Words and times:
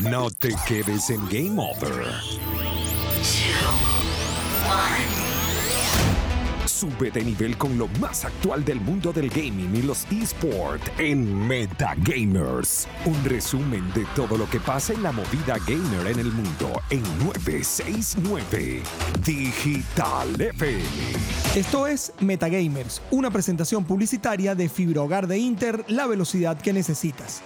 No 0.00 0.30
te 0.30 0.54
quedes 0.66 1.10
en 1.10 1.28
Game 1.28 1.60
Over. 1.60 3.91
Sube 6.82 7.12
de 7.12 7.22
nivel 7.22 7.56
con 7.56 7.78
lo 7.78 7.86
más 8.00 8.24
actual 8.24 8.64
del 8.64 8.80
mundo 8.80 9.12
del 9.12 9.30
gaming 9.30 9.72
y 9.76 9.82
los 9.82 10.04
esports 10.10 10.90
en 10.98 11.46
Metagamers. 11.46 12.88
Un 13.04 13.24
resumen 13.24 13.88
de 13.94 14.04
todo 14.16 14.36
lo 14.36 14.50
que 14.50 14.58
pasa 14.58 14.92
en 14.92 15.04
la 15.04 15.12
movida 15.12 15.58
gamer 15.64 16.08
en 16.08 16.18
el 16.18 16.32
mundo 16.32 16.82
en 16.90 17.04
969 17.24 18.82
Digital 19.24 20.40
FM. 20.40 20.82
Esto 21.54 21.86
es 21.86 22.12
Metagamers, 22.18 23.00
una 23.12 23.30
presentación 23.30 23.84
publicitaria 23.84 24.56
de 24.56 24.68
Fibra 24.68 25.02
Hogar 25.02 25.28
de 25.28 25.38
Inter, 25.38 25.84
la 25.86 26.08
velocidad 26.08 26.60
que 26.60 26.72
necesitas. 26.72 27.42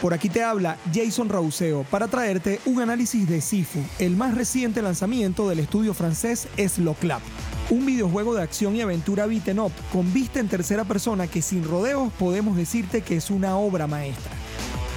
Por 0.00 0.14
aquí 0.14 0.28
te 0.28 0.44
habla 0.44 0.78
Jason 0.94 1.28
Rauseo 1.28 1.82
para 1.90 2.06
traerte 2.06 2.60
un 2.66 2.80
análisis 2.80 3.28
de 3.28 3.40
Sifu, 3.40 3.80
el 3.98 4.16
más 4.16 4.36
reciente 4.36 4.80
lanzamiento 4.80 5.48
del 5.48 5.58
estudio 5.58 5.92
francés 5.92 6.46
Sloclap. 6.56 7.22
Un 7.68 7.84
videojuego 7.84 8.32
de 8.36 8.42
acción 8.42 8.76
y 8.76 8.80
aventura 8.80 9.26
beaten 9.26 9.58
up 9.58 9.72
con 9.92 10.12
vista 10.12 10.38
en 10.38 10.46
tercera 10.46 10.84
persona 10.84 11.26
que 11.26 11.42
sin 11.42 11.64
rodeos 11.64 12.12
podemos 12.12 12.56
decirte 12.56 13.00
que 13.00 13.16
es 13.16 13.28
una 13.28 13.56
obra 13.56 13.88
maestra. 13.88 14.30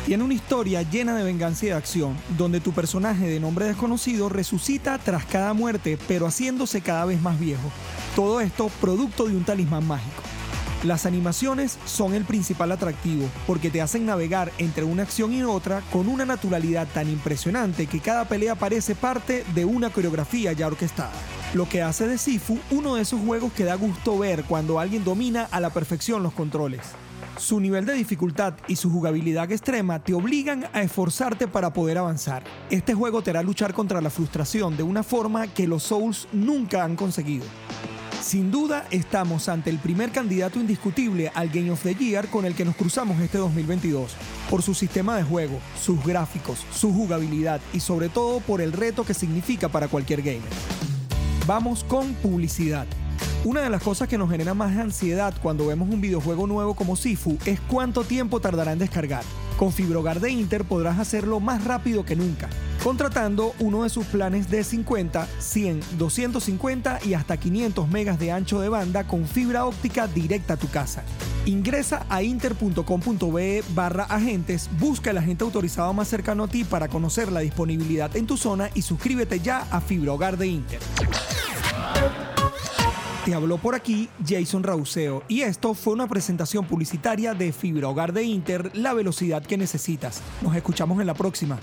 Tiene 0.05 0.23
una 0.23 0.36
historia 0.36 0.84
llena 0.84 1.16
de 1.16 1.23
venganza 1.23 1.66
y 1.66 1.70
de 1.70 1.76
acción, 1.76 2.16
donde 2.38 2.59
tu 2.59 2.72
personaje 2.72 3.28
de 3.28 3.40
nombre 3.40 3.66
desconocido 3.66 4.30
resucita 4.30 5.00
tras 5.00 5.26
cada 5.26 5.54
muerte, 5.54 5.98
pero 6.08 6.28
haciéndose 6.28 6.82
cada 6.82 7.05
vez 7.05 7.20
más 7.20 7.40
viejo. 7.40 7.72
Todo 8.16 8.40
esto 8.40 8.70
producto 8.80 9.28
de 9.28 9.36
un 9.36 9.45
talismán 9.45 9.88
mágico. 9.88 10.22
Las 10.84 11.08
animaciones 11.08 11.80
son 11.86 12.14
el 12.14 12.23
principal 12.23 12.72
atractivo, 12.72 13.28
porque 13.48 13.72
te 13.72 13.81
hacen 13.81 14.06
navegar 14.06 14.52
entre 14.59 14.84
una 14.84 15.04
acción 15.04 15.34
y 15.34 15.42
otra 15.42 15.81
con 15.92 16.08
una 16.08 16.23
naturalidad 16.23 16.88
tan 16.94 17.09
impresionante 17.09 17.88
que 17.88 18.00
cada 18.00 18.26
pelea 18.26 18.54
parece 18.54 18.94
parte 18.94 19.44
de 19.56 19.66
una 19.66 19.90
coreografía 19.90 20.54
ya 20.54 20.67
orquestada 20.67 21.12
lo 21.53 21.67
que 21.67 21.81
hace 21.81 22.08
de 22.08 22.17
Sifu 22.17 22.59
uno 22.72 22.95
de 22.95 23.02
esos 23.02 23.19
juegos 23.22 23.52
que 23.53 23.64
da 23.64 23.75
gusto 23.75 24.17
ver 24.19 24.44
cuando 24.44 24.80
alguien 24.80 25.03
domina 25.03 25.47
a 25.52 25.59
la 25.59 25.72
perfección 25.72 26.22
los 26.22 26.33
controles. 26.33 26.81
Su 27.38 27.59
nivel 27.59 27.86
de 27.86 27.94
dificultad 27.94 28.53
y 28.67 28.75
su 28.75 28.91
jugabilidad 28.91 29.52
extrema 29.52 30.00
te 30.00 30.14
obligan 30.14 30.66
a 30.73 30.81
esforzarte 30.81 31.47
para 31.47 31.73
poder 31.73 31.97
avanzar. 31.97 32.44
Este 32.69 32.94
juego 32.94 33.22
te 33.22 33.31
hará 33.31 33.41
luchar 33.41 33.73
contra 33.73 34.02
la 34.02 34.09
frustración 34.09 34.75
de 34.78 34.83
una 34.83 35.03
forma 35.03 35.47
que 35.47 35.67
los 35.67 35.83
Souls 35.83 36.28
nunca 36.33 36.83
han 36.83 36.95
conseguido. 36.95 37.45
Sin 38.22 38.52
duda 38.52 38.86
estamos 38.91 39.47
ante 39.47 39.69
el 39.69 39.80
primer 39.80 40.11
candidato 40.11 40.59
indiscutible 40.59 41.31
al 41.34 41.50
Game 41.50 41.72
of 41.72 41.81
the 41.81 41.95
Year 41.95 42.28
con 42.28 42.45
el 42.45 42.53
que 42.53 42.66
nos 42.66 42.75
cruzamos 42.75 43.19
este 43.22 43.38
2022, 43.38 44.11
por 44.50 44.61
su 44.61 44.73
sistema 44.73 45.16
de 45.16 45.23
juego, 45.23 45.59
sus 45.81 46.03
gráficos, 46.03 46.66
su 46.73 46.94
jugabilidad 46.94 47.61
y 47.73 47.80
sobre 47.80 48.09
todo 48.09 48.41
por 48.41 48.59
el 48.59 48.73
reto 48.73 49.06
que 49.06 49.13
significa 49.13 49.69
para 49.69 49.88
cualquier 49.88 50.22
gamer. 50.22 50.78
Vamos 51.50 51.83
con 51.83 52.14
publicidad. 52.14 52.86
Una 53.44 53.61
de 53.61 53.72
las 53.72 53.81
cosas 53.81 54.08
que 54.08 54.19
nos 54.19 54.30
genera 54.30 54.53
más 54.53 54.78
ansiedad 54.78 55.33
cuando 55.42 55.66
vemos 55.66 55.89
un 55.89 56.00
videojuego 56.00 56.45
nuevo 56.45 56.75
como 56.75 56.95
Sifu 56.95 57.39
es 57.44 57.59
cuánto 57.61 58.03
tiempo 58.03 58.39
tardará 58.39 58.72
en 58.72 58.78
descargar. 58.78 59.23
Con 59.58 59.73
Fibrogar 59.73 60.19
de 60.19 60.30
Inter 60.30 60.64
podrás 60.64 61.00
hacerlo 61.00 61.39
más 61.39 61.64
rápido 61.64 62.06
que 62.06 62.16
nunca, 62.16 62.50
contratando 62.83 63.56
uno 63.58 63.81
de 63.81 63.89
sus 63.89 64.06
planes 64.06 64.52
de 64.52 64.64
50, 64.64 65.28
100, 65.39 65.80
250 65.97 67.00
y 67.03 67.16
hasta 67.16 67.38
500 67.38 67.89
megas 67.89 68.19
de 68.19 68.31
ancho 68.31 68.61
de 68.61 68.69
banda 68.69 69.08
con 69.08 69.25
fibra 69.25 69.66
óptica 69.66 70.08
directa 70.08 70.53
a 70.53 70.58
tu 70.58 70.69
casa. 70.69 71.03
Ingresa 71.47 72.06
a 72.09 72.22
inter.com.be 72.22 73.63
barra 73.73 74.03
agentes, 74.03 74.69
busca 74.80 75.09
el 75.09 75.17
agente 75.17 75.44
autorizado 75.44 75.94
más 75.94 76.09
cercano 76.09 76.44
a 76.44 76.47
ti 76.47 76.63
para 76.63 76.89
conocer 76.89 77.31
la 77.31 77.39
disponibilidad 77.39 78.16
en 78.16 78.28
tu 78.28 78.38
zona 78.38 78.69
y 78.75 78.84
suscríbete 78.84 79.39
ya 79.39 79.66
a 79.72 79.81
Fibra 79.81 80.13
Hogar 80.13 80.38
de 80.38 80.45
Inter. 80.45 80.80
Te 83.26 83.36
habló 83.36 83.58
por 83.58 83.76
aquí 83.76 84.09
Jason 84.28 84.64
Rauseo 84.64 85.24
y 85.28 85.41
esto 85.41 85.74
fue 85.74 85.94
una 85.94 86.08
presentación 86.08 86.66
publicitaria 86.66 87.34
de 87.34 87.52
Fibra 87.52 87.88
Hogar 87.88 88.12
de 88.12 88.24
Inter, 88.24 88.72
la 88.74 88.94
velocidad 88.94 89.44
que 89.44 89.58
necesitas. 89.58 90.22
Nos 90.41 90.56
escuchamos 90.56 91.00
en 91.00 91.08
la 91.08 91.13
próxima. 91.13 91.59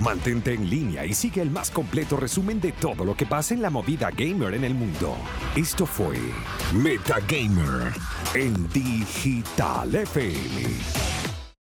Mantente 0.00 0.52
en 0.52 0.68
línea 0.68 1.06
y 1.06 1.14
sigue 1.14 1.40
el 1.40 1.50
más 1.50 1.70
completo 1.70 2.16
resumen 2.16 2.60
de 2.60 2.72
todo 2.72 3.04
lo 3.04 3.16
que 3.16 3.26
pasa 3.26 3.54
en 3.54 3.62
la 3.62 3.70
movida 3.70 4.10
gamer 4.10 4.54
en 4.54 4.64
el 4.64 4.74
mundo. 4.74 5.16
Esto 5.56 5.86
fue 5.86 6.18
Metagamer 6.74 7.94
en 8.34 8.68
Digital 8.68 9.94
FM. 9.94 11.13